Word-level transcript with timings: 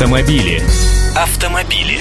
Автомобили. 0.00 0.62
Автомобили. 1.14 1.98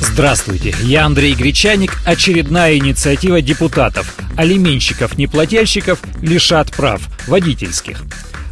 Здравствуйте, 0.00 0.72
я 0.84 1.06
Андрей 1.06 1.34
Гречаник. 1.34 1.96
Очередная 2.06 2.76
инициатива 2.76 3.42
депутатов. 3.42 4.14
Алименщиков-неплательщиков 4.36 5.98
лишат 6.22 6.70
прав 6.70 7.00
водительских. 7.26 8.04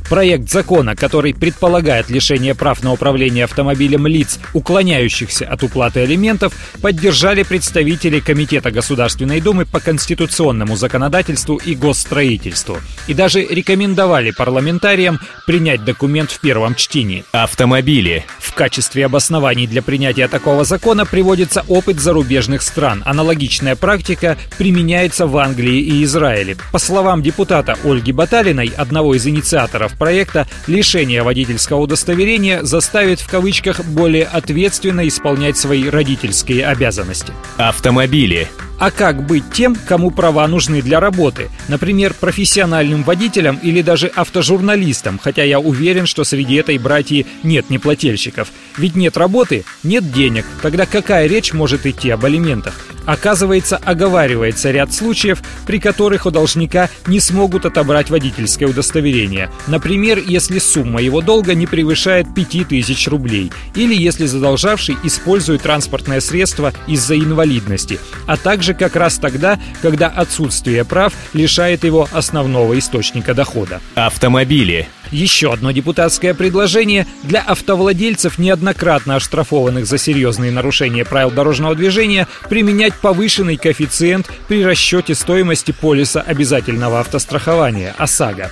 Проект 0.08 0.50
закона, 0.50 0.96
который 0.96 1.34
предполагает 1.34 2.08
лишение 2.08 2.54
прав 2.54 2.82
на 2.82 2.92
управление 2.92 3.44
автомобилем 3.44 4.06
лиц, 4.06 4.38
уклоняющихся 4.54 5.46
от 5.46 5.62
уплаты 5.62 6.00
алиментов, 6.00 6.54
поддержали 6.80 7.42
представители 7.42 8.20
Комитета 8.20 8.70
Государственной 8.70 9.42
Думы 9.42 9.66
по 9.66 9.80
конституционному 9.80 10.76
законодательству 10.76 11.56
и 11.56 11.74
госстроительству. 11.74 12.78
И 13.06 13.12
даже 13.12 13.44
рекомендовали 13.44 14.30
парламентариям 14.30 15.20
принять 15.46 15.84
документ 15.84 16.30
в 16.30 16.40
первом 16.40 16.74
чтении. 16.74 17.24
Автомобили. 17.32 18.24
В 18.38 18.54
качестве 18.54 19.04
обоснований 19.04 19.66
для 19.66 19.82
принятия 19.82 20.26
такого 20.26 20.64
закона 20.64 21.04
приводится 21.04 21.64
опыт 21.68 22.00
зарубежных 22.00 22.62
стран. 22.62 23.02
Аналогичная 23.04 23.76
практика 23.76 24.38
применяется 24.56 25.26
в 25.26 25.36
Англии 25.36 25.80
и 25.80 26.02
Израиле. 26.04 26.56
По 26.72 26.78
словам 26.78 27.22
депутата 27.22 27.76
Ольги 27.84 28.12
Баталиной, 28.12 28.72
одного 28.74 29.14
из 29.14 29.26
инициаторов 29.26 29.97
проекта 29.98 30.46
лишение 30.66 31.22
водительского 31.22 31.80
удостоверения 31.80 32.62
заставит 32.62 33.20
в 33.20 33.28
кавычках 33.28 33.84
более 33.84 34.24
ответственно 34.24 35.06
исполнять 35.06 35.56
свои 35.56 35.88
родительские 35.88 36.66
обязанности. 36.66 37.32
Автомобили. 37.56 38.48
А 38.78 38.92
как 38.92 39.26
быть 39.26 39.42
тем, 39.52 39.74
кому 39.74 40.12
права 40.12 40.46
нужны 40.46 40.82
для 40.82 41.00
работы? 41.00 41.50
Например, 41.66 42.14
профессиональным 42.14 43.02
водителям 43.02 43.58
или 43.60 43.82
даже 43.82 44.06
автожурналистам, 44.06 45.18
хотя 45.22 45.42
я 45.42 45.58
уверен, 45.58 46.06
что 46.06 46.22
среди 46.22 46.54
этой 46.54 46.78
братьи 46.78 47.26
нет 47.42 47.70
неплательщиков. 47.70 48.52
Ведь 48.76 48.94
нет 48.94 49.16
работы, 49.16 49.64
нет 49.82 50.12
денег. 50.12 50.44
Тогда 50.62 50.86
какая 50.86 51.26
речь 51.26 51.52
может 51.52 51.86
идти 51.86 52.10
об 52.10 52.24
алиментах? 52.24 52.74
Оказывается, 53.08 53.78
оговаривается 53.78 54.70
ряд 54.70 54.92
случаев, 54.92 55.42
при 55.66 55.80
которых 55.80 56.26
у 56.26 56.30
должника 56.30 56.90
не 57.06 57.20
смогут 57.20 57.64
отобрать 57.64 58.10
водительское 58.10 58.68
удостоверение. 58.68 59.50
Например, 59.66 60.22
если 60.24 60.58
сумма 60.58 61.00
его 61.00 61.22
долга 61.22 61.54
не 61.54 61.66
превышает 61.66 62.26
5000 62.34 63.08
рублей, 63.08 63.50
или 63.74 63.94
если 63.94 64.26
задолжавший 64.26 64.98
использует 65.04 65.62
транспортное 65.62 66.20
средство 66.20 66.74
из-за 66.86 67.16
инвалидности, 67.16 67.98
а 68.26 68.36
также 68.36 68.67
как 68.74 68.96
раз 68.96 69.18
тогда, 69.18 69.58
когда 69.82 70.08
отсутствие 70.08 70.84
прав 70.84 71.12
лишает 71.32 71.84
его 71.84 72.08
основного 72.12 72.78
источника 72.78 73.34
дохода. 73.34 73.80
Автомобили. 73.94 74.88
Еще 75.10 75.52
одно 75.52 75.70
депутатское 75.70 76.34
предложение 76.34 77.06
для 77.22 77.40
автовладельцев, 77.40 78.38
неоднократно 78.38 79.16
оштрафованных 79.16 79.86
за 79.86 79.96
серьезные 79.96 80.50
нарушения 80.50 81.04
правил 81.04 81.30
дорожного 81.30 81.74
движения, 81.74 82.26
применять 82.48 82.94
повышенный 82.94 83.56
коэффициент 83.56 84.30
при 84.48 84.62
расчете 84.62 85.14
стоимости 85.14 85.72
полиса 85.72 86.20
обязательного 86.20 87.00
автострахования 87.00 87.94
ОСАГО. 87.96 88.50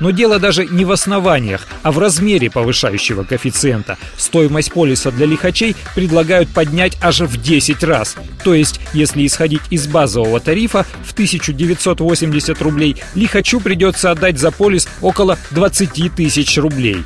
Но 0.00 0.10
дело 0.10 0.38
даже 0.38 0.66
не 0.66 0.84
в 0.84 0.92
основаниях, 0.92 1.66
а 1.82 1.92
в 1.92 1.98
размере 1.98 2.50
повышающего 2.50 3.24
коэффициента. 3.24 3.98
Стоимость 4.16 4.72
полиса 4.72 5.10
для 5.10 5.26
лихачей 5.26 5.76
предлагают 5.94 6.48
поднять 6.48 6.96
аж 7.00 7.20
в 7.20 7.40
10 7.40 7.82
раз. 7.84 8.16
То 8.42 8.54
есть, 8.54 8.80
если 8.92 9.26
исходить 9.26 9.62
из 9.70 9.86
базового 9.86 10.40
тарифа 10.40 10.84
в 11.04 11.12
1980 11.12 12.60
рублей, 12.62 12.96
лихачу 13.14 13.60
придется 13.60 14.10
отдать 14.10 14.38
за 14.38 14.50
полис 14.50 14.88
около 15.00 15.38
20 15.50 16.14
тысяч 16.14 16.58
рублей. 16.58 17.04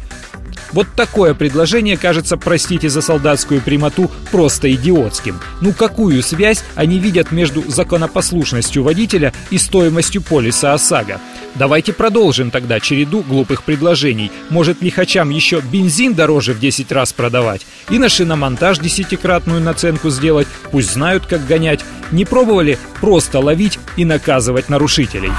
Вот 0.73 0.87
такое 0.95 1.35
предложение 1.35 1.97
кажется, 1.97 2.37
простите 2.37 2.89
за 2.89 3.01
солдатскую 3.01 3.61
прямоту, 3.61 4.11
просто 4.31 4.73
идиотским. 4.75 5.41
Ну 5.61 5.73
какую 5.73 6.23
связь 6.23 6.63
они 6.75 6.99
видят 6.99 7.33
между 7.33 7.63
законопослушностью 7.69 8.83
водителя 8.83 9.33
и 9.51 9.59
стоимостью 9.59 10.23
полиса 10.23 10.75
ОСАГО? 10.75 11.21
Давайте 11.55 11.93
продолжим 11.93 12.51
тогда 12.51 12.81
череду 12.81 13.23
глупых 13.23 13.65
предложений. 13.65 14.31
Может 14.51 14.83
лихачам 14.83 15.31
еще 15.31 15.61
бензин 15.61 16.15
дороже 16.15 16.53
в 16.53 16.61
10 16.61 16.91
раз 16.93 17.13
продавать? 17.13 17.67
И 17.91 17.99
на 17.99 18.09
шиномонтаж 18.09 18.79
десятикратную 18.79 19.61
наценку 19.61 20.11
сделать? 20.11 20.49
Пусть 20.71 20.93
знают, 20.93 21.27
как 21.27 21.47
гонять. 21.47 21.85
Не 22.13 22.25
пробовали 22.25 22.79
просто 23.01 23.41
ловить 23.41 23.79
и 23.97 24.05
наказывать 24.05 24.69
нарушителей? 24.69 25.33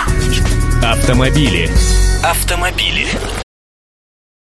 Автомобили. 0.84 1.70
Автомобили. 2.24 3.08